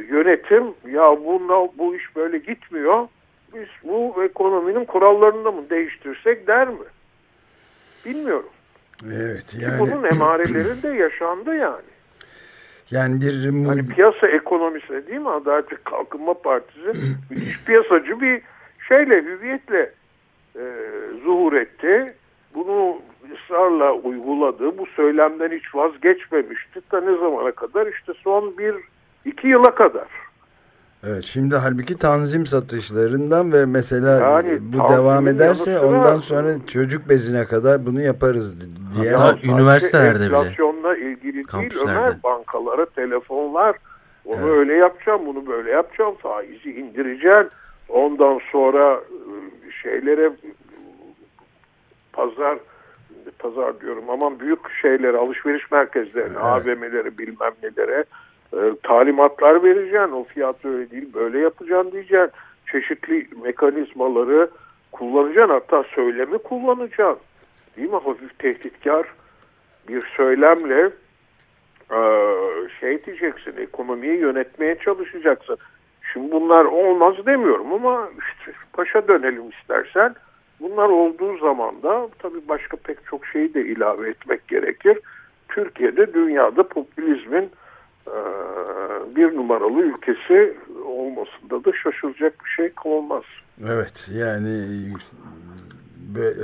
yönetim 0.09 0.65
ya 0.91 1.25
bununla 1.25 1.69
bu 1.79 1.97
iş 1.97 2.17
böyle 2.17 2.39
gitmiyor 2.39 3.09
biz 3.65 3.91
bu 3.91 4.25
ekonominin 4.25 4.85
kurallarını 4.85 5.45
da 5.45 5.53
mı 5.53 5.71
değiştirsek 5.71 6.47
der 6.47 6.69
mi? 6.69 6.87
Bilmiyorum. 8.07 8.51
Evet 9.07 9.57
yani. 9.61 9.81
Bunun 9.81 10.05
emareleri 10.05 10.83
de 10.83 10.89
yaşandı 10.89 11.57
yani. 11.57 11.95
Yani 12.91 13.21
bir 13.21 13.67
hani 13.67 13.89
piyasa 13.89 14.29
ekonomisi 14.29 15.07
değil 15.07 15.21
mi 15.21 15.31
Adalet 15.31 15.73
ve 15.73 15.77
Kalkınma 15.85 16.35
Partisi 16.35 16.93
müthiş 17.31 17.65
piyasacı 17.65 18.21
bir 18.21 18.43
şeyle 18.89 19.23
hüviyetle 19.23 19.93
e, 20.57 20.63
zuhur 21.25 21.53
etti. 21.53 22.07
Bunu 22.55 22.99
ısrarla 23.35 23.93
uyguladı. 23.93 24.79
Bu 24.79 24.87
söylemden 24.87 25.51
hiç 25.51 25.75
vazgeçmemişti. 25.75 26.81
Ta 26.91 27.01
ne 27.01 27.19
zamana 27.19 27.53
kadar? 27.53 27.87
işte 27.87 28.13
son 28.25 28.59
bir 28.59 28.75
iki 29.25 29.49
yıla 29.49 29.75
kadar. 29.75 30.24
Evet 31.09 31.25
şimdi 31.25 31.57
halbuki 31.57 31.99
tanzim 31.99 32.47
satışlarından 32.47 33.53
ve 33.53 33.67
mesela 33.67 34.21
yani, 34.21 34.59
bu 34.61 34.93
devam 34.93 35.29
ederse 35.29 35.79
ondan 35.79 36.19
sonra 36.19 36.67
çocuk 36.67 37.09
bezine 37.09 37.45
kadar 37.45 37.87
bunu 37.87 38.01
yaparız 38.01 38.55
diye. 38.97 39.15
Hatta 39.15 39.47
üniversitelerde 39.47 40.27
bile. 40.27 40.37
Enflasyonla 40.37 40.97
ilgili 40.97 41.53
değil 41.53 41.73
Ömer 41.83 42.23
bankalara 42.23 42.87
telefonlar. 42.87 43.77
Onu 44.25 44.37
evet. 44.37 44.59
öyle 44.59 44.75
yapacağım 44.75 45.27
bunu 45.27 45.47
böyle 45.47 45.71
yapacağım 45.71 46.15
faizi 46.15 46.71
indireceğim. 46.73 47.49
Ondan 47.89 48.41
sonra 48.53 48.93
ıı, 48.93 49.73
şeylere 49.83 50.33
pazar 52.13 52.59
pazar 53.39 53.81
diyorum 53.81 54.05
aman 54.11 54.41
büyük 54.41 54.59
şeylere 54.83 55.17
alışveriş 55.17 55.71
merkezlerine 55.71 56.37
evet. 56.37 56.45
AVM'lere 56.45 57.19
bilmem 57.19 57.53
nelere 57.63 58.05
e, 58.57 58.75
talimatlar 58.83 59.63
vereceksin. 59.63 60.13
O 60.13 60.25
fiyat 60.25 60.65
öyle 60.65 60.91
değil 60.91 61.15
böyle 61.15 61.39
yapacaksın 61.39 61.93
diyeceksin. 61.93 62.31
Çeşitli 62.73 63.29
mekanizmaları 63.43 64.51
kullanacaksın 64.93 65.55
hatta 65.55 65.85
söylemi 65.95 66.39
kullanacaksın. 66.39 67.23
Değil 67.77 67.91
mi? 67.91 68.01
Hafif 68.05 68.39
tehditkar 68.39 69.07
bir 69.89 70.03
söylemle 70.17 70.91
e, 71.91 72.01
şey 72.81 73.05
diyeceksin 73.05 73.55
ekonomiyi 73.59 74.19
yönetmeye 74.19 74.79
çalışacaksın. 74.79 75.59
Şimdi 76.13 76.33
bunlar 76.33 76.65
olmaz 76.65 77.27
demiyorum 77.27 77.73
ama 77.73 78.09
işte 78.19 78.53
başa 78.79 79.09
dönelim 79.09 79.51
istersen. 79.51 80.15
Bunlar 80.61 80.89
olduğu 80.89 81.39
zaman 81.39 81.83
da 81.83 82.09
tabii 82.19 82.49
başka 82.49 82.77
pek 82.77 83.07
çok 83.07 83.27
şeyi 83.27 83.55
de 83.55 83.65
ilave 83.65 84.09
etmek 84.09 84.49
gerekir. 84.49 84.99
Türkiye'de 85.49 86.15
dünyada 86.15 86.69
popülizmin 86.69 87.51
bir 89.17 89.37
numaralı 89.37 89.81
ülkesi 89.83 90.57
olmasında 90.87 91.65
da 91.65 91.77
şaşılacak 91.83 92.35
bir 92.45 92.51
şey 92.51 92.73
olmaz. 92.85 93.23
Evet 93.69 94.11
yani 94.15 94.65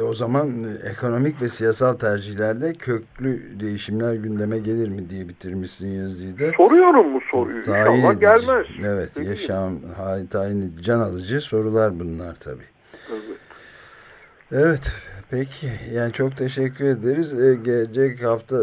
o 0.09 0.15
zaman 0.15 0.51
ekonomik 0.85 1.43
ve 1.43 1.49
siyasal 1.49 1.93
tercihlerde 1.93 2.73
köklü 2.73 3.61
değişimler 3.61 4.15
gündeme 4.15 4.59
gelir 4.59 4.89
mi 4.89 5.11
diye 5.11 5.29
bitirmişsin 5.29 5.89
yazıyı 5.89 6.39
da. 6.39 6.53
Soruyorum 6.57 7.15
bu 7.15 7.21
soruyu. 7.33 7.63
Tayin 7.63 7.97
İnşallah 7.97 8.13
edici. 8.13 8.21
gelmez. 8.21 8.67
Evet 8.85 9.17
Değil 9.17 9.29
yaşam 9.29 9.79
tayin 10.31 10.77
can 10.83 11.01
alıcı 11.01 11.41
sorular 11.41 12.01
bunlar 12.01 12.35
tabii. 12.35 12.65
Evet. 13.11 13.23
Evet 14.53 14.93
Peki 15.31 15.67
yani 15.95 16.13
çok 16.13 16.37
teşekkür 16.37 16.85
ederiz. 16.85 17.41
Ee, 17.41 17.55
gelecek 17.55 18.23
hafta 18.23 18.57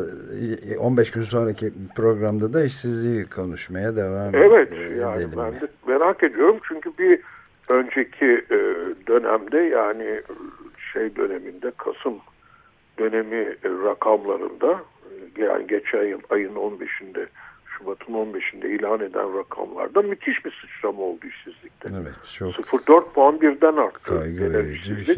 15 0.79 1.11
gün 1.11 1.21
sonraki 1.21 1.73
programda 1.95 2.53
da 2.53 2.63
işsizliği 2.63 3.25
konuşmaya 3.25 3.95
devam 3.95 4.35
evet, 4.35 4.71
edelim. 4.71 4.83
Evet 4.83 5.01
yani 5.01 5.37
ben 5.37 5.53
de 5.53 5.67
merak 5.87 6.23
ediyorum 6.23 6.59
çünkü 6.67 6.97
bir 6.97 7.19
önceki 7.69 8.25
e, 8.51 8.57
dönemde 9.07 9.57
yani 9.57 10.21
şey 10.93 11.15
döneminde 11.15 11.71
Kasım 11.77 12.17
dönemi 12.99 13.35
e, 13.35 13.69
rakamlarında 13.85 14.81
e, 15.37 15.41
yani 15.41 15.67
geçen 15.67 16.03
yıl 16.03 16.19
ayın 16.29 16.55
15'inde 16.55 17.27
Şubat'ın 17.65 18.13
15'inde 18.13 18.67
ilan 18.67 18.99
eden 18.99 19.37
rakamlarda 19.37 20.01
müthiş 20.01 20.45
bir 20.45 20.51
sıçrama 20.61 21.01
oldu 21.01 21.27
işsizlikte. 21.27 21.89
Evet 22.01 22.33
çok. 22.33 22.49
0.4 22.49 23.13
puan 23.13 23.41
birden 23.41 23.75
arttı. 23.75 24.19
Kaygı 24.19 24.53
verici 24.53 24.97
bir 24.97 25.05
şey. 25.05 25.15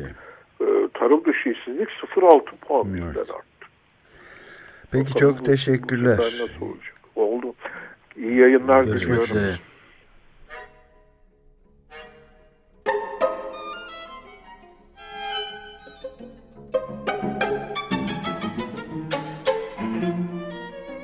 Tarım 0.99 1.25
dışı 1.25 1.49
işsizlik 1.49 1.89
0.6 1.89 2.57
puan 2.61 2.87
evet. 2.87 2.97
birden 2.97 3.19
arttı. 3.19 3.65
Peki 4.91 5.13
Bakalım 5.13 5.31
çok 5.33 5.39
bu, 5.39 5.43
teşekkürler. 5.43 6.17
Bu 6.17 6.23
nasıl 6.23 6.65
olacak? 6.65 6.95
Oldu. 7.15 7.53
İyi 8.17 8.35
yayınlar 8.35 8.83
Görüşmek 8.83 9.21
diliyorum. 9.21 9.37
Üzere. 9.37 9.55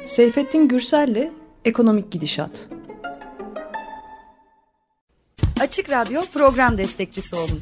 Seyfettin 0.05 0.67
Gürsel'le 0.67 1.31
Ekonomik 1.65 2.11
Gidişat. 2.11 2.69
Açık 5.61 5.89
Radyo 5.89 6.21
program 6.33 6.77
destekçisi 6.77 7.35
olun. 7.35 7.61